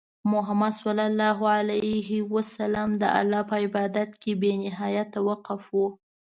محمد 0.25 0.71
صلى 0.73 1.07
الله 1.07 1.39
عليه 1.57 2.09
وسلم 2.33 2.89
د 3.01 3.03
الله 3.19 3.41
په 3.49 3.55
عبادت 3.65 4.09
کې 4.21 4.31
بې 4.41 4.51
نهایت 4.63 5.11
وقف 5.27 5.61
وو. 5.75 5.87